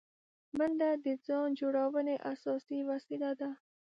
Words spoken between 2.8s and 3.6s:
وسیله ده